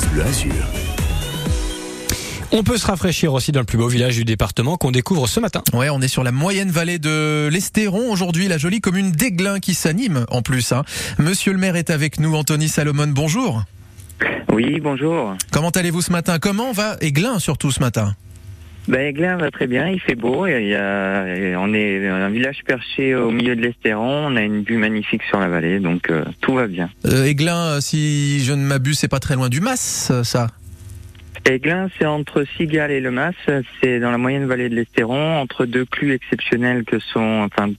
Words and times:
France 0.00 0.12
Bleu 0.12 0.22
Azur. 0.22 0.52
On 2.52 2.62
peut 2.62 2.78
se 2.78 2.86
rafraîchir 2.86 3.32
aussi 3.32 3.52
dans 3.52 3.60
le 3.60 3.66
plus 3.66 3.78
beau 3.78 3.88
village 3.88 4.16
du 4.16 4.24
département 4.24 4.76
qu'on 4.76 4.90
découvre 4.90 5.26
ce 5.26 5.40
matin. 5.40 5.62
Ouais, 5.72 5.90
on 5.90 6.00
est 6.00 6.08
sur 6.08 6.22
la 6.24 6.32
moyenne 6.32 6.70
vallée 6.70 6.98
de 6.98 7.48
l'Estéron 7.50 8.10
aujourd'hui, 8.10 8.48
la 8.48 8.58
jolie 8.58 8.80
commune 8.80 9.12
d'Aiglin 9.12 9.58
qui 9.58 9.74
s'anime 9.74 10.26
en 10.30 10.42
plus. 10.42 10.72
Hein. 10.72 10.84
Monsieur 11.18 11.52
le 11.52 11.58
maire 11.58 11.76
est 11.76 11.90
avec 11.90 12.18
nous, 12.18 12.34
Anthony 12.34 12.68
Salomon, 12.68 13.08
bonjour. 13.08 13.62
Oui, 14.52 14.80
bonjour. 14.80 15.34
Comment 15.50 15.70
allez-vous 15.70 16.02
ce 16.02 16.12
matin? 16.12 16.38
Comment 16.38 16.72
va 16.72 16.96
Aiglin 17.00 17.38
surtout 17.38 17.70
ce 17.70 17.80
matin? 17.80 18.14
Ben, 18.88 19.00
Aiglin 19.00 19.36
va 19.36 19.50
très 19.50 19.66
bien, 19.66 19.88
il 19.88 20.00
fait 20.00 20.14
beau. 20.14 20.46
Et 20.46 20.68
y 20.68 20.74
a, 20.74 21.26
et 21.36 21.56
on 21.56 21.72
est 21.72 22.08
un 22.08 22.30
village 22.30 22.62
perché 22.66 23.14
au 23.14 23.30
milieu 23.30 23.56
de 23.56 23.60
l'Estéron. 23.60 24.26
On 24.26 24.36
a 24.36 24.42
une 24.42 24.62
vue 24.62 24.78
magnifique 24.78 25.22
sur 25.24 25.38
la 25.38 25.48
vallée, 25.48 25.80
donc 25.80 26.10
euh, 26.10 26.24
tout 26.40 26.54
va 26.54 26.66
bien. 26.66 26.90
Euh, 27.06 27.24
Aiglin, 27.24 27.80
si 27.80 28.44
je 28.44 28.52
ne 28.52 28.62
m'abuse, 28.62 28.98
c'est 28.98 29.08
pas 29.08 29.20
très 29.20 29.34
loin 29.34 29.48
du 29.48 29.60
Mas, 29.60 30.12
ça? 30.22 30.48
Aiglin, 31.46 31.88
c'est 31.98 32.06
entre 32.06 32.44
Sigal 32.56 32.90
et 32.90 33.00
Le 33.00 33.10
Mas. 33.10 33.34
C'est 33.82 33.98
dans 34.00 34.10
la 34.10 34.18
moyenne 34.18 34.46
vallée 34.46 34.68
de 34.68 34.74
l'Estéron, 34.74 35.38
entre 35.38 35.64
deux 35.64 35.84
clus 35.84 36.12
exceptionnels 36.12 36.84
que 36.84 36.98
sont, 36.98 37.48
enfin, 37.50 37.70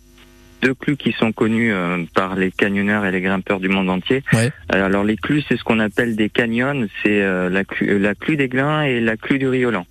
deux 0.61 0.73
clus 0.73 0.97
qui 0.97 1.11
sont 1.11 1.31
connus 1.31 1.73
euh, 1.73 2.03
par 2.13 2.35
les 2.35 2.51
canyonneurs 2.51 3.05
et 3.05 3.11
les 3.11 3.21
grimpeurs 3.21 3.59
du 3.59 3.69
monde 3.69 3.89
entier. 3.89 4.23
Ouais. 4.33 4.51
Euh, 4.73 4.85
Alors 4.85 5.03
les 5.03 5.17
clus, 5.17 5.43
c'est 5.47 5.57
ce 5.57 5.63
qu'on 5.63 5.79
appelle 5.79 6.15
des 6.15 6.29
canyons. 6.29 6.87
C'est 7.03 7.21
euh, 7.21 7.49
la, 7.49 7.63
clu, 7.63 7.99
la 7.99 8.15
clue 8.15 8.35
d'Aiglin 8.35 8.83
et 8.83 8.99
la 8.99 9.17
clue 9.17 9.39
du 9.39 9.47
Riolan. 9.47 9.85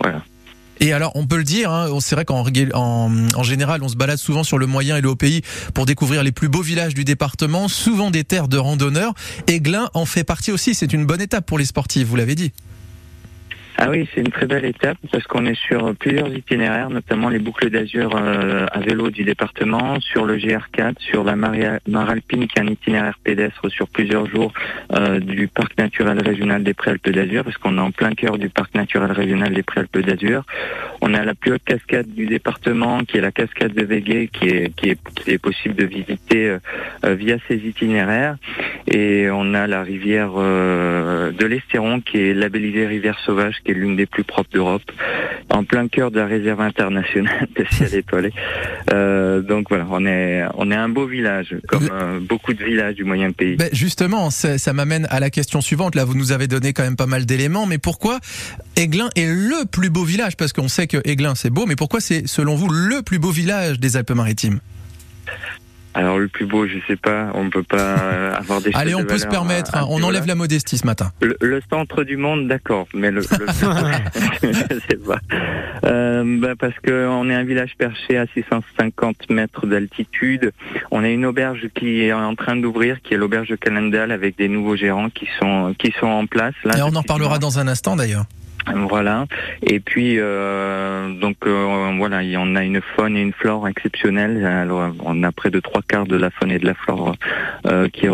Voilà. 0.00 0.22
Et 0.80 0.92
alors, 0.92 1.12
on 1.14 1.26
peut 1.26 1.36
le 1.36 1.44
dire, 1.44 1.72
hein, 1.72 1.88
c'est 2.00 2.14
vrai 2.14 2.24
qu'en 2.24 2.44
en, 2.74 3.28
en, 3.34 3.42
général, 3.42 3.82
on 3.82 3.88
se 3.88 3.96
balade 3.96 4.18
souvent 4.18 4.44
sur 4.44 4.58
le 4.58 4.66
moyen 4.66 4.96
et 4.96 5.00
le 5.00 5.08
haut 5.08 5.16
pays 5.16 5.42
pour 5.74 5.86
découvrir 5.86 6.22
les 6.22 6.32
plus 6.32 6.48
beaux 6.48 6.62
villages 6.62 6.94
du 6.94 7.04
département, 7.04 7.68
souvent 7.68 8.10
des 8.10 8.24
terres 8.24 8.48
de 8.48 8.58
randonneurs. 8.58 9.14
Aiglin 9.46 9.90
en 9.94 10.06
fait 10.06 10.24
partie 10.24 10.52
aussi. 10.52 10.74
C'est 10.74 10.92
une 10.92 11.04
bonne 11.04 11.20
étape 11.20 11.46
pour 11.46 11.58
les 11.58 11.64
sportifs, 11.64 12.06
vous 12.06 12.16
l'avez 12.16 12.34
dit. 12.34 12.52
Ah 13.80 13.90
oui, 13.90 14.08
c'est 14.12 14.22
une 14.22 14.32
très 14.32 14.46
belle 14.46 14.64
étape 14.64 14.98
parce 15.12 15.24
qu'on 15.28 15.46
est 15.46 15.54
sur 15.54 15.94
plusieurs 15.94 16.34
itinéraires, 16.34 16.90
notamment 16.90 17.28
les 17.28 17.38
boucles 17.38 17.70
d'azur 17.70 18.10
euh, 18.16 18.66
à 18.72 18.80
vélo 18.80 19.08
du 19.10 19.22
département, 19.22 20.00
sur 20.00 20.26
le 20.26 20.36
GR4, 20.36 20.94
sur 20.98 21.22
la 21.22 21.36
Mare 21.36 22.10
Alpine 22.10 22.48
qui 22.48 22.58
est 22.58 22.62
un 22.62 22.66
itinéraire 22.66 23.16
pédestre 23.22 23.70
sur 23.70 23.86
plusieurs 23.86 24.26
jours 24.26 24.52
euh, 24.92 25.20
du 25.20 25.46
parc 25.46 25.78
naturel 25.78 26.20
régional 26.20 26.64
des 26.64 26.74
Préalpes 26.74 27.08
d'Azur 27.08 27.44
parce 27.44 27.56
qu'on 27.56 27.78
est 27.78 27.80
en 27.80 27.92
plein 27.92 28.14
cœur 28.14 28.36
du 28.36 28.48
parc 28.48 28.74
naturel 28.74 29.12
régional 29.12 29.54
des 29.54 29.62
Préalpes 29.62 29.98
d'Azur. 29.98 30.42
On 31.00 31.14
a 31.14 31.24
la 31.24 31.34
plus 31.36 31.52
haute 31.52 31.64
cascade 31.64 32.08
du 32.08 32.26
département 32.26 33.04
qui 33.04 33.18
est 33.18 33.20
la 33.20 33.30
cascade 33.30 33.74
de 33.74 33.84
Végué 33.84 34.26
qui 34.26 34.48
est, 34.48 34.74
qui 34.74 34.90
est, 34.90 34.98
qui 35.14 35.30
est 35.30 35.38
possible 35.38 35.76
de 35.76 35.84
visiter 35.84 36.58
euh, 37.04 37.14
via 37.14 37.36
ces 37.46 37.54
itinéraires. 37.54 38.38
Et 38.88 39.28
on 39.30 39.54
a 39.54 39.68
la 39.68 39.84
rivière 39.84 40.32
euh, 40.36 41.30
de 41.30 41.46
l'Estéron 41.46 42.00
qui 42.00 42.18
est 42.18 42.34
labellisée 42.34 42.86
rivière 42.86 43.18
sauvage 43.20 43.62
qui 43.68 43.72
est 43.72 43.74
l'une 43.74 43.96
des 43.96 44.06
plus 44.06 44.24
propres 44.24 44.48
d'Europe, 44.50 44.82
en 45.50 45.62
plein 45.62 45.88
cœur 45.88 46.10
de 46.10 46.18
la 46.18 46.26
réserve 46.26 46.62
internationale 46.62 47.46
de 47.54 47.66
ciel 47.70 47.94
étoilé. 47.94 48.32
Euh, 48.92 49.42
donc 49.42 49.68
voilà, 49.68 49.86
on 49.90 50.06
est 50.06 50.44
on 50.54 50.70
est 50.70 50.74
un 50.74 50.88
beau 50.88 51.06
village, 51.06 51.54
comme 51.68 51.88
euh, 51.92 52.18
beaucoup 52.18 52.54
de 52.54 52.64
villages 52.64 52.94
du 52.94 53.04
moyen 53.04 53.30
pays. 53.32 53.56
Ben 53.56 53.68
justement, 53.72 54.30
ça 54.30 54.72
m'amène 54.72 55.06
à 55.10 55.20
la 55.20 55.28
question 55.28 55.60
suivante. 55.60 55.94
Là, 55.94 56.06
vous 56.06 56.14
nous 56.14 56.32
avez 56.32 56.46
donné 56.46 56.72
quand 56.72 56.82
même 56.82 56.96
pas 56.96 57.06
mal 57.06 57.26
d'éléments, 57.26 57.66
mais 57.66 57.78
pourquoi 57.78 58.20
Aiglin 58.76 59.10
est 59.16 59.26
le 59.26 59.66
plus 59.66 59.90
beau 59.90 60.04
village? 60.04 60.36
Parce 60.36 60.54
qu'on 60.54 60.68
sait 60.68 60.86
que 60.86 60.98
Aiglin 61.04 61.34
c'est 61.34 61.50
beau, 61.50 61.66
mais 61.66 61.76
pourquoi 61.76 62.00
c'est 62.00 62.26
selon 62.26 62.54
vous 62.54 62.68
le 62.68 63.02
plus 63.02 63.18
beau 63.18 63.30
village 63.30 63.78
des 63.78 63.98
Alpes-Maritimes? 63.98 64.60
Alors 65.98 66.20
le 66.20 66.28
plus 66.28 66.46
beau, 66.46 66.64
je 66.68 66.78
sais 66.86 66.94
pas, 66.94 67.32
on 67.34 67.50
peut 67.50 67.64
pas 67.64 67.94
avoir 68.38 68.60
des. 68.60 68.70
Allez, 68.74 68.94
on 68.94 69.04
peut 69.04 69.18
se 69.18 69.26
permettre. 69.26 69.76
Hein, 69.76 69.84
on 69.90 70.00
enlève 70.04 70.26
la 70.26 70.36
modestie 70.36 70.78
ce 70.78 70.86
matin. 70.86 71.10
Le, 71.20 71.36
le 71.40 71.60
centre 71.68 72.04
du 72.04 72.16
monde, 72.16 72.46
d'accord, 72.46 72.86
mais 72.94 73.10
le. 73.10 73.20
le 73.20 73.46
je 74.42 74.78
sais 74.88 74.96
pas. 75.04 75.18
Euh, 75.84 76.38
bah 76.40 76.54
parce 76.56 76.78
que 76.80 77.08
on 77.08 77.28
est 77.28 77.34
un 77.34 77.42
village 77.42 77.72
perché 77.76 78.16
à 78.16 78.26
650 78.32 79.28
mètres 79.30 79.66
d'altitude. 79.66 80.52
On 80.92 81.02
a 81.02 81.08
une 81.08 81.26
auberge 81.26 81.68
qui 81.74 82.02
est 82.02 82.12
en 82.12 82.36
train 82.36 82.54
d'ouvrir, 82.54 83.02
qui 83.02 83.14
est 83.14 83.16
l'auberge 83.16 83.48
de 83.48 83.56
Calendal, 83.56 84.12
avec 84.12 84.38
des 84.38 84.48
nouveaux 84.48 84.76
gérants 84.76 85.10
qui 85.10 85.28
sont 85.40 85.74
qui 85.76 85.92
sont 85.98 86.06
en 86.06 86.26
place. 86.26 86.54
Là, 86.64 86.78
Et 86.78 86.82
on 86.82 86.94
en 86.94 87.00
reparlera 87.00 87.40
dans 87.40 87.58
un 87.58 87.66
instant 87.66 87.96
d'ailleurs. 87.96 88.26
Voilà. 88.88 89.26
Et 89.62 89.80
puis 89.80 90.16
euh, 90.18 91.12
donc 91.14 91.36
euh, 91.46 91.92
voilà, 91.96 92.20
on 92.38 92.56
a 92.56 92.64
une 92.64 92.80
faune 92.80 93.16
et 93.16 93.22
une 93.22 93.32
flore 93.32 93.68
exceptionnelles. 93.68 94.44
Alors, 94.44 94.92
on 95.04 95.22
a 95.22 95.32
près 95.32 95.50
de 95.50 95.60
trois 95.60 95.82
quarts 95.82 96.06
de 96.06 96.16
la 96.16 96.30
faune 96.30 96.50
et 96.50 96.58
de 96.58 96.66
la 96.66 96.74
flore 96.74 97.14
euh, 97.66 97.88
qui 97.88 98.06
est 98.06 98.10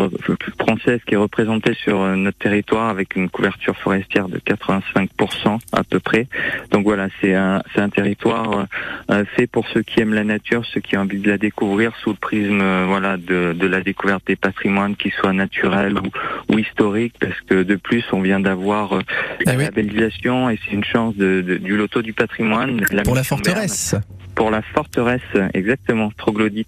française 0.59 0.99
qui 1.05 1.13
est 1.13 1.17
représentée 1.17 1.73
sur 1.73 1.99
notre 2.15 2.37
territoire 2.37 2.89
avec 2.89 3.15
une 3.15 3.29
couverture 3.29 3.75
forestière 3.77 4.29
de 4.29 4.39
85% 4.39 5.59
à 5.71 5.83
peu 5.83 5.99
près. 5.99 6.27
Donc 6.71 6.83
voilà, 6.83 7.07
c'est 7.21 7.35
un 7.35 7.61
c'est 7.73 7.81
un 7.81 7.89
territoire 7.89 8.67
euh, 9.11 9.25
fait 9.35 9.47
pour 9.47 9.67
ceux 9.69 9.81
qui 9.81 10.01
aiment 10.01 10.13
la 10.13 10.23
nature, 10.23 10.65
ceux 10.65 10.81
qui 10.81 10.97
ont 10.97 11.01
envie 11.01 11.19
de 11.19 11.29
la 11.29 11.37
découvrir 11.37 11.95
sous 11.97 12.11
le 12.11 12.15
prisme 12.15 12.59
euh, 12.61 12.85
voilà 12.87 13.17
de, 13.17 13.53
de 13.53 13.67
la 13.67 13.81
découverte 13.81 14.25
des 14.27 14.35
patrimoines 14.35 14.95
qui 14.95 15.09
soient 15.11 15.33
naturels 15.33 15.97
ou, 15.97 16.53
ou 16.53 16.59
historiques 16.59 17.15
parce 17.19 17.39
que 17.41 17.63
de 17.63 17.75
plus 17.75 18.03
on 18.11 18.21
vient 18.21 18.39
d'avoir 18.39 18.93
euh, 18.93 19.01
la 19.45 19.55
oui. 19.55 19.63
labellisation 19.63 20.34
et 20.49 20.59
c'est 20.63 20.71
une 20.71 20.83
chance 20.83 21.15
de, 21.15 21.41
de- 21.41 21.57
du 21.57 21.75
loto 21.77 22.01
du 22.01 22.13
patrimoine. 22.13 22.81
Pour 23.03 23.15
la 23.15 23.23
forteresse. 23.23 23.91
Berne. 23.93 24.03
Pour 24.35 24.51
la 24.51 24.61
forteresse, 24.61 25.21
exactement, 25.53 26.11
troglodytique, 26.17 26.67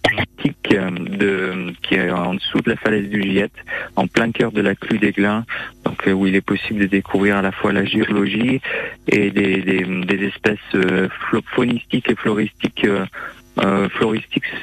euh, 0.74 0.90
de, 0.92 1.74
qui 1.84 1.96
est 1.96 2.10
en 2.10 2.34
dessous 2.36 2.62
de 2.62 2.70
la 2.70 2.78
falaise 2.78 3.10
du 3.10 3.22
Giette, 3.22 3.52
en 3.98 4.08
plein 4.08 4.32
cœur 4.32 4.54
de 4.54 4.62
la 4.62 4.74
clue 4.74 5.00
d'Aiglin, 5.00 5.46
donc 5.84 6.08
euh, 6.08 6.14
où 6.14 6.26
il 6.28 6.36
est 6.36 6.42
possible 6.54 6.80
de 6.80 6.86
découvrir 6.86 7.36
à 7.36 7.42
la 7.42 7.52
fois 7.52 7.74
la 7.74 7.84
géologie 7.84 8.62
et 9.10 9.32
des, 9.32 9.62
des, 9.62 9.84
des 9.84 10.26
espèces 10.28 10.58
euh, 10.76 11.10
faunistiques 11.56 12.10
et 12.10 12.16
floristiques 12.16 12.86
euh, 12.86 13.06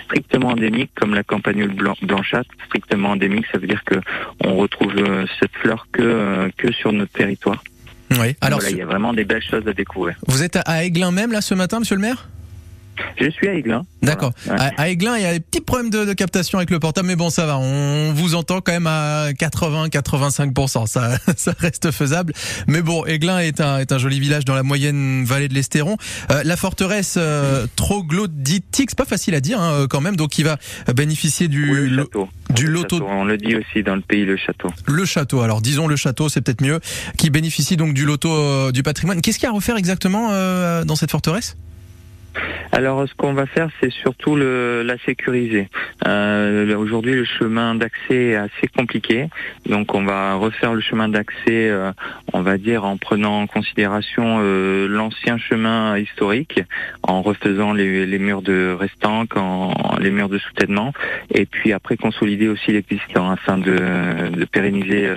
strictement 0.06 0.48
endémiques 0.50 0.92
comme 0.94 1.14
la 1.14 1.24
campanule 1.24 1.72
blan- 1.74 1.96
blanchâtre 2.02 2.50
strictement 2.66 3.10
endémique 3.10 3.44
ça 3.50 3.58
veut 3.58 3.66
dire 3.66 3.82
que 3.84 3.96
on 4.44 4.54
retrouve 4.56 4.94
euh, 4.98 5.26
cette 5.40 5.52
fleur 5.56 5.88
que 5.92 6.00
euh, 6.02 6.48
que 6.56 6.70
sur 6.72 6.92
notre 6.92 7.12
territoire 7.12 7.62
Oui. 8.20 8.36
Alors, 8.40 8.60
voilà, 8.60 8.74
il 8.74 8.78
y 8.78 8.82
a 8.82 8.86
vraiment 8.86 9.12
des 9.12 9.24
belles 9.24 9.42
choses 9.42 9.66
à 9.66 9.72
découvrir 9.72 10.16
vous 10.26 10.42
êtes 10.42 10.58
à 10.66 10.84
Aiglin 10.84 11.12
même 11.12 11.32
là 11.32 11.40
ce 11.40 11.54
matin, 11.54 11.78
monsieur 11.78 11.94
le 11.96 12.02
maire? 12.02 12.28
Je 13.20 13.28
suis 13.30 13.48
à 13.48 13.54
Aiglin 13.54 13.84
D'accord. 14.02 14.32
Voilà. 14.44 14.64
À, 14.76 14.82
à 14.82 14.88
Aiglin, 14.88 15.16
il 15.16 15.22
y 15.22 15.26
a 15.26 15.32
des 15.32 15.40
petits 15.40 15.60
problèmes 15.60 15.90
de, 15.90 16.04
de 16.04 16.12
captation 16.12 16.58
avec 16.58 16.70
le 16.70 16.78
portable, 16.78 17.08
mais 17.08 17.16
bon, 17.16 17.30
ça 17.30 17.46
va. 17.46 17.58
On 17.58 18.12
vous 18.12 18.34
entend 18.34 18.60
quand 18.60 18.72
même 18.72 18.86
à 18.86 19.30
80-85%. 19.32 20.86
Ça, 20.86 21.16
ça 21.36 21.54
reste 21.58 21.90
faisable. 21.90 22.32
Mais 22.66 22.82
bon, 22.82 23.04
Aiglin 23.06 23.38
est 23.38 23.60
un, 23.60 23.78
est 23.78 23.92
un 23.92 23.98
joli 23.98 24.20
village 24.20 24.44
dans 24.44 24.54
la 24.54 24.62
moyenne 24.62 25.24
vallée 25.24 25.48
de 25.48 25.54
l'Estéron. 25.54 25.96
Euh, 26.30 26.42
la 26.44 26.56
forteresse 26.56 27.14
euh, 27.16 27.66
troglodytique, 27.76 28.90
c'est 28.90 28.98
pas 28.98 29.04
facile 29.04 29.34
à 29.34 29.40
dire 29.40 29.60
hein, 29.60 29.86
quand 29.88 30.00
même, 30.00 30.16
donc 30.16 30.38
il 30.38 30.44
va 30.44 30.58
bénéficier 30.94 31.48
du, 31.48 31.70
Ou 31.70 31.74
le 31.74 31.96
château. 32.02 32.28
du 32.50 32.66
Le 32.66 32.72
loto 32.72 32.96
château, 32.98 33.10
On 33.10 33.24
le 33.24 33.36
dit 33.38 33.56
aussi 33.56 33.82
dans 33.82 33.96
le 33.96 34.02
pays, 34.02 34.24
le 34.24 34.36
château. 34.36 34.68
le 34.86 35.04
château. 35.04 35.40
Alors 35.40 35.60
disons 35.62 35.86
le 35.86 35.96
château, 35.96 36.28
c'est 36.28 36.40
peut-être 36.40 36.62
mieux, 36.62 36.80
qui 37.16 37.30
bénéficie 37.30 37.76
donc 37.76 37.94
du 37.94 38.04
loto 38.04 38.30
euh, 38.30 38.72
du 38.72 38.82
patrimoine. 38.82 39.20
Qu'est-ce 39.20 39.38
qu'il 39.38 39.46
y 39.46 39.48
a 39.48 39.52
à 39.52 39.54
refaire 39.54 39.76
exactement 39.76 40.28
euh, 40.32 40.84
dans 40.84 40.96
cette 40.96 41.10
forteresse? 41.10 41.56
Alors, 42.76 43.08
ce 43.08 43.14
qu'on 43.14 43.34
va 43.34 43.46
faire, 43.46 43.68
c'est 43.80 43.92
surtout 43.92 44.34
le, 44.34 44.82
la 44.82 44.98
sécuriser. 44.98 45.68
Euh, 46.08 46.74
Aujourd'hui, 46.76 47.12
le 47.14 47.24
chemin 47.24 47.76
d'accès 47.76 48.30
est 48.30 48.34
assez 48.34 48.66
compliqué, 48.76 49.28
donc 49.64 49.94
on 49.94 50.02
va 50.02 50.34
refaire 50.34 50.74
le 50.74 50.80
chemin 50.80 51.08
d'accès, 51.08 51.70
euh, 51.70 51.92
on 52.32 52.42
va 52.42 52.58
dire, 52.58 52.84
en 52.84 52.96
prenant 52.96 53.42
en 53.42 53.46
considération 53.46 54.40
euh, 54.42 54.88
l'ancien 54.88 55.38
chemin 55.38 55.96
historique, 55.98 56.64
en 57.04 57.22
refaisant 57.22 57.72
les, 57.72 58.06
les 58.06 58.18
murs 58.18 58.42
de 58.42 58.76
restanques, 58.76 59.36
en, 59.36 59.96
les 60.00 60.10
murs 60.10 60.28
de 60.28 60.38
soutènement, 60.38 60.92
et 61.32 61.46
puis 61.46 61.72
après 61.72 61.96
consolider 61.96 62.48
aussi 62.48 62.72
l'existant 62.72 63.30
afin 63.30 63.56
de, 63.56 63.76
de 64.30 64.44
pérenniser 64.46 65.10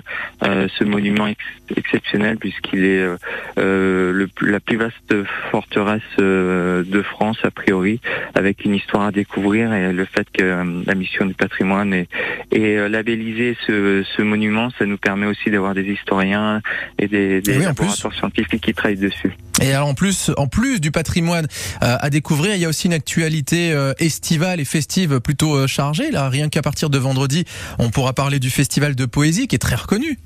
euh, 0.44 0.68
ce 0.78 0.84
monument 0.84 1.25
ex- 1.25 1.39
exceptionnel 1.75 2.38
puisqu'il 2.38 2.83
est 2.86 3.01
euh, 3.01 3.18
euh, 3.57 4.12
le, 4.12 4.30
la 4.42 4.59
plus 4.59 4.77
vaste 4.77 5.15
forteresse 5.50 6.01
euh, 6.19 6.83
de 6.83 7.01
France 7.01 7.39
a 7.47 7.51
priori, 7.51 7.99
avec 8.35 8.63
une 8.65 8.75
histoire 8.75 9.05
à 9.07 9.11
découvrir 9.11 9.73
et 9.73 9.91
le 9.91 10.05
fait 10.05 10.27
que 10.31 10.44
euh, 10.44 10.83
la 10.85 10.95
mission 10.95 11.25
du 11.25 11.33
patrimoine 11.33 11.94
est, 11.94 12.07
est 12.51 12.77
euh, 12.77 12.89
labelliser 12.89 13.57
ce, 13.65 14.03
ce 14.15 14.21
monument, 14.21 14.69
ça 14.77 14.85
nous 14.85 14.97
permet 14.97 15.25
aussi 15.25 15.49
d'avoir 15.49 15.73
des 15.73 15.83
historiens 15.83 16.61
et 16.99 17.07
des, 17.07 17.41
des 17.41 17.57
Oui, 17.57 17.63
laboratoires 17.63 18.13
scientifiques 18.13 18.61
qui 18.61 18.73
travaillent 18.73 18.97
dessus. 18.97 19.33
Et 19.61 19.73
alors 19.73 19.88
en 19.88 19.95
plus, 19.95 20.31
en 20.38 20.47
plus 20.47 20.79
du 20.79 20.91
patrimoine 20.91 21.47
euh, 21.81 21.97
à 21.99 22.09
découvrir, 22.09 22.53
il 22.53 22.61
y 22.61 22.65
a 22.65 22.69
aussi 22.69 22.88
une 22.88 22.94
actualité 22.94 23.75
estivale 23.99 24.59
et 24.59 24.65
festive 24.65 25.19
plutôt 25.19 25.67
chargée. 25.67 26.11
Là, 26.11 26.29
rien 26.29 26.49
qu'à 26.49 26.61
partir 26.61 26.89
de 26.89 26.97
vendredi, 26.97 27.45
on 27.79 27.89
pourra 27.89 28.13
parler 28.13 28.39
du 28.39 28.49
festival 28.49 28.95
de 28.95 29.05
poésie 29.05 29.47
qui 29.47 29.55
est 29.55 29.59
très 29.59 29.75
reconnu. 29.75 30.19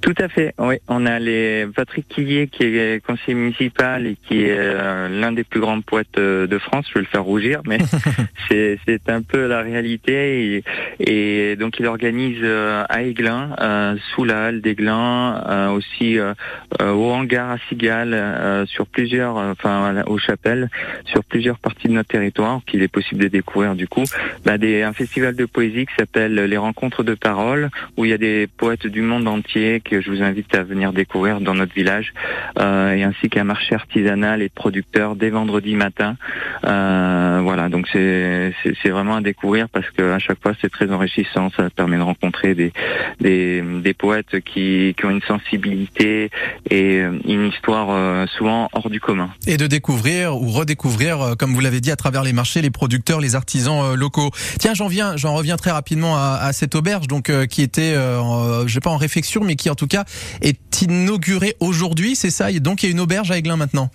Tout 0.00 0.14
à 0.18 0.28
fait, 0.28 0.54
oui. 0.58 0.76
On 0.88 1.06
a 1.06 1.18
les 1.18 1.66
Patrick 1.74 2.06
Quillier 2.08 2.48
qui 2.48 2.64
est 2.64 3.04
conseiller 3.04 3.34
municipal 3.34 4.06
et 4.06 4.16
qui 4.16 4.44
est 4.44 4.56
euh, 4.56 5.08
l'un 5.08 5.32
des 5.32 5.44
plus 5.44 5.60
grands 5.60 5.80
poètes 5.80 6.18
euh, 6.18 6.46
de 6.46 6.58
France. 6.58 6.86
Je 6.88 6.94
vais 6.94 7.00
le 7.00 7.06
faire 7.06 7.24
rougir, 7.24 7.62
mais 7.66 7.78
c'est 8.48 9.08
un 9.08 9.22
peu 9.22 9.46
la 9.46 9.62
réalité. 9.62 10.56
Et, 10.56 10.64
donc 10.98 11.78
il 11.78 11.86
organise 11.86 12.38
euh, 12.42 12.84
à 12.88 13.02
Aiglun, 13.02 13.96
sous 14.14 14.24
la 14.24 14.46
halle 14.46 14.60
d'Aiglun, 14.60 15.70
aussi 15.72 16.18
au 16.18 17.10
hangar 17.10 17.50
à 17.50 17.58
Cigales, 17.68 18.66
sur 18.66 18.86
plusieurs, 18.86 19.36
enfin 19.36 20.02
aux 20.06 20.18
chapelles, 20.18 20.68
sur 21.04 21.24
plusieurs 21.24 21.58
parties 21.58 21.88
de 21.88 21.92
notre 21.92 22.08
territoire 22.08 22.60
qu'il 22.66 22.82
est 22.82 22.88
possible 22.88 23.22
de 23.22 23.28
découvrir 23.28 23.74
du 23.74 23.88
coup. 23.88 24.04
Bah, 24.44 24.58
des, 24.58 24.82
un 24.82 24.92
festival 24.92 25.34
de 25.34 25.44
poésie 25.44 25.86
qui 25.86 25.94
s'appelle 25.98 26.34
les 26.34 26.56
Rencontres 26.56 27.02
de 27.02 27.14
Parole, 27.14 27.70
où 27.96 28.04
il 28.04 28.10
y 28.10 28.14
a 28.14 28.18
des 28.18 28.46
poètes 28.56 28.86
du 28.86 29.02
monde 29.02 29.28
entier 29.28 29.80
que 29.80 30.00
je 30.00 30.10
vous 30.10 30.22
invite 30.22 30.54
à 30.54 30.62
venir 30.62 30.92
découvrir 30.92 31.40
dans 31.40 31.54
notre 31.54 31.74
village, 31.74 32.12
euh, 32.58 32.92
et 32.92 33.02
ainsi 33.02 33.28
qu'un 33.28 33.44
marché 33.44 33.74
artisanal 33.74 34.42
et 34.42 34.48
de 34.48 34.54
producteurs 34.54 35.16
dès 35.16 35.30
vendredi 35.30 35.74
matin. 35.74 36.16
Euh, 36.64 37.40
voilà, 37.42 37.68
donc 37.68 37.86
c'est 37.92 38.54
c'est 38.82 38.90
vraiment 38.90 39.16
à 39.16 39.20
découvrir 39.20 39.68
parce 39.68 39.88
que 39.90 40.12
à 40.12 40.18
chaque 40.18 40.40
fois 40.40 40.52
c'est 40.60 40.70
très 40.70 40.85
enrichissant. 40.92 41.50
Ça 41.56 41.68
permet 41.70 41.96
de 41.96 42.02
rencontrer 42.02 42.54
des 42.54 42.72
des, 43.20 43.62
des 43.82 43.94
poètes 43.94 44.40
qui, 44.40 44.94
qui 44.98 45.04
ont 45.04 45.10
une 45.10 45.22
sensibilité 45.22 46.30
et 46.70 46.98
une 46.98 47.46
histoire 47.46 47.88
euh, 47.90 48.26
souvent 48.36 48.68
hors 48.72 48.90
du 48.90 49.00
commun. 49.00 49.30
Et 49.46 49.56
de 49.56 49.66
découvrir 49.66 50.36
ou 50.36 50.50
redécouvrir, 50.50 51.20
euh, 51.20 51.34
comme 51.34 51.54
vous 51.54 51.60
l'avez 51.60 51.80
dit, 51.80 51.90
à 51.90 51.96
travers 51.96 52.22
les 52.22 52.32
marchés, 52.32 52.62
les 52.62 52.70
producteurs, 52.70 53.20
les 53.20 53.34
artisans 53.34 53.82
euh, 53.82 53.96
locaux. 53.96 54.30
Tiens, 54.58 54.74
j'en 54.74 54.88
viens, 54.88 55.16
j'en 55.16 55.34
reviens 55.34 55.56
très 55.56 55.70
rapidement 55.70 56.16
à, 56.16 56.52
cette 56.52 56.74
auberge, 56.74 57.06
donc 57.08 57.30
qui 57.48 57.62
était, 57.62 57.94
euh, 57.94 58.66
je 58.66 58.72
sais 58.72 58.80
pas 58.80 58.90
en 58.90 58.96
réfection, 58.96 59.42
mais 59.44 59.56
qui 59.56 59.68
en 59.68 59.74
tout 59.74 59.86
cas 59.86 60.04
est 60.40 60.82
inaugurée 60.82 61.56
aujourd'hui, 61.60 62.16
c'est 62.16 62.30
ça? 62.30 62.52
Donc 62.52 62.82
il 62.82 62.86
y 62.86 62.88
a 62.88 62.92
une 62.92 63.00
auberge 63.00 63.30
à 63.30 63.38
Aiglun 63.38 63.56
maintenant? 63.56 63.90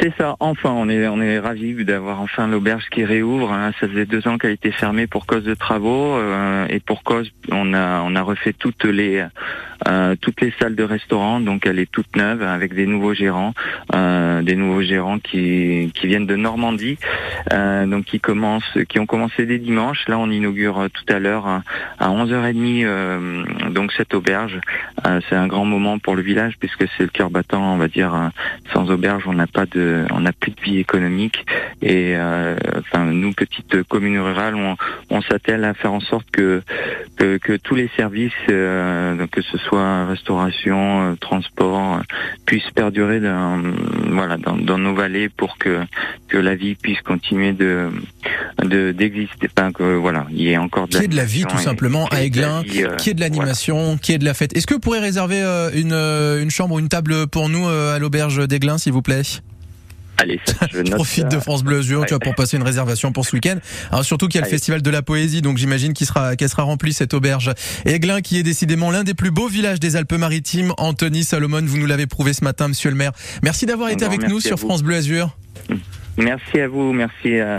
C'est 0.00 0.12
ça, 0.18 0.36
enfin, 0.40 0.70
on 0.70 0.88
est 0.88 1.06
on 1.08 1.20
est 1.20 1.38
ravis 1.38 1.84
d'avoir 1.84 2.20
enfin 2.20 2.46
l'auberge 2.46 2.84
qui 2.90 3.04
réouvre. 3.04 3.52
Hein. 3.52 3.72
Ça 3.80 3.88
faisait 3.88 4.04
deux 4.04 4.28
ans 4.28 4.36
qu'elle 4.36 4.52
était 4.52 4.72
fermée 4.72 5.06
pour 5.06 5.26
cause 5.26 5.44
de 5.44 5.54
travaux 5.54 6.16
euh, 6.16 6.66
et 6.68 6.80
pour 6.80 7.02
cause 7.02 7.30
on 7.50 7.72
a 7.72 8.02
on 8.02 8.14
a 8.14 8.22
refait 8.22 8.52
toutes 8.52 8.84
les 8.84 9.24
euh, 9.88 10.16
toutes 10.20 10.40
les 10.40 10.52
salles 10.58 10.74
de 10.74 10.82
restaurant, 10.82 11.40
donc 11.40 11.66
elle 11.66 11.78
est 11.78 11.90
toute 11.90 12.16
neuve 12.16 12.42
avec 12.42 12.74
des 12.74 12.86
nouveaux 12.86 13.14
gérants, 13.14 13.54
euh, 13.94 14.42
des 14.42 14.56
nouveaux 14.56 14.82
gérants 14.82 15.18
qui 15.18 15.90
qui 15.94 16.06
viennent 16.06 16.26
de 16.26 16.36
Normandie, 16.36 16.98
donc 17.86 18.04
qui 18.04 18.20
commencent 18.20 18.78
qui 18.88 18.98
ont 18.98 19.06
commencé 19.06 19.46
dès 19.46 19.58
dimanche. 19.58 20.08
Là, 20.08 20.18
on 20.18 20.30
inaugure 20.30 20.88
tout 20.92 21.12
à 21.12 21.18
l'heure 21.18 21.46
à 21.46 22.08
11h30 22.08 23.72
donc 23.72 23.92
cette 23.92 24.14
auberge. 24.14 24.60
c'est 25.28 25.36
un 25.36 25.46
grand 25.46 25.64
moment 25.64 25.98
pour 25.98 26.16
le 26.16 26.22
village 26.22 26.54
puisque 26.58 26.86
c'est 26.96 27.04
le 27.04 27.10
cœur 27.10 27.30
battant, 27.30 27.74
on 27.74 27.76
va 27.76 27.88
dire. 27.88 28.30
sans 28.72 28.90
auberge, 28.90 29.24
on 29.26 29.34
n'a 29.34 29.46
pas 29.46 29.66
de 29.66 30.04
on 30.10 30.20
n'a 30.20 30.32
plus 30.32 30.52
de 30.52 30.60
vie 30.60 30.78
économique 30.78 31.44
et 31.82 32.16
euh, 32.16 32.56
enfin 32.78 33.04
nous 33.06 33.32
petites 33.32 33.82
communes 33.84 34.18
rurales, 34.18 34.54
on, 34.54 34.76
on 35.10 35.22
s'attelle 35.22 35.64
à 35.64 35.74
faire 35.74 35.92
en 35.92 36.00
sorte 36.00 36.30
que 36.30 36.62
que, 37.16 37.56
tous 37.56 37.74
les 37.74 37.88
services, 37.96 38.32
euh, 38.50 39.26
que 39.28 39.40
ce 39.40 39.56
soit 39.58 39.65
restauration, 39.74 41.12
euh, 41.12 41.14
transport, 41.20 42.00
puissent 42.44 42.70
perdurer 42.74 43.20
dans 43.20 43.62
voilà 44.10 44.36
dans, 44.36 44.56
dans, 44.56 44.78
nos 44.78 44.94
vallées 44.94 45.28
pour 45.28 45.58
que 45.58 45.80
que 46.28 46.38
la 46.38 46.54
vie 46.54 46.74
puisse 46.74 47.00
continuer 47.02 47.52
de 47.52 47.90
d'exister, 48.92 49.48
enfin 49.56 49.72
que 49.72 49.96
voilà 49.96 50.26
il 50.30 50.42
y 50.42 50.50
ait 50.50 50.56
encore 50.56 50.88
de, 50.88 50.96
qui 50.96 51.04
est 51.04 51.08
de 51.08 51.16
la 51.16 51.24
vie 51.24 51.44
tout 51.44 51.58
simplement 51.58 52.06
à 52.08 52.22
Aiglin, 52.22 52.62
qui 52.64 53.10
est 53.10 53.14
de 53.14 53.20
l'animation, 53.20 53.98
qui 53.98 54.12
est 54.12 54.18
de 54.18 54.24
la 54.24 54.34
fête. 54.34 54.56
Est-ce 54.56 54.66
que 54.66 54.74
vous 54.74 54.80
pourrez 54.80 55.00
réserver 55.00 55.40
une 55.74 55.92
une 55.92 56.50
chambre 56.50 56.74
ou 56.76 56.78
une 56.78 56.88
table 56.88 57.26
pour 57.26 57.48
nous 57.48 57.66
à 57.68 57.98
l'auberge 57.98 58.46
d'Aiglin, 58.46 58.78
s'il 58.78 58.92
vous 58.92 59.02
plaît? 59.02 59.22
Allez, 60.18 60.40
je, 60.72 60.82
profite 60.92 61.28
de 61.28 61.38
France 61.38 61.62
Bleu 61.62 61.78
Azur, 61.78 62.04
tu 62.06 62.14
vois, 62.14 62.20
pour 62.20 62.34
passer 62.34 62.56
une 62.56 62.62
réservation 62.62 63.12
pour 63.12 63.26
ce 63.26 63.34
week-end. 63.34 63.56
Alors 63.90 64.04
surtout 64.04 64.28
qu'il 64.28 64.40
y 64.40 64.42
a 64.42 64.46
le 64.46 64.50
Festival 64.50 64.82
de 64.82 64.90
la 64.90 65.02
Poésie, 65.02 65.42
donc 65.42 65.58
j'imagine 65.58 65.92
qu'il 65.92 66.06
sera, 66.06 66.36
qu'elle 66.36 66.48
sera 66.48 66.62
remplie 66.62 66.92
cette 66.92 67.14
auberge. 67.14 67.52
Aiglin, 67.84 68.20
qui 68.20 68.38
est 68.38 68.42
décidément 68.42 68.90
l'un 68.90 69.04
des 69.04 69.14
plus 69.14 69.30
beaux 69.30 69.48
villages 69.48 69.80
des 69.80 69.96
Alpes-Maritimes. 69.96 70.72
Anthony 70.78 71.24
Salomon, 71.24 71.62
vous 71.64 71.78
nous 71.78 71.86
l'avez 71.86 72.06
prouvé 72.06 72.32
ce 72.32 72.44
matin, 72.44 72.68
Monsieur 72.68 72.90
le 72.90 72.96
Maire. 72.96 73.12
Merci 73.42 73.66
d'avoir 73.66 73.90
été 73.90 74.04
avec 74.04 74.28
nous 74.28 74.40
sur 74.40 74.58
France 74.58 74.82
Bleu 74.82 74.96
Azur. 74.96 75.36
Merci 76.18 76.60
à 76.60 76.68
vous, 76.68 76.92
merci 76.92 77.38
à 77.38 77.54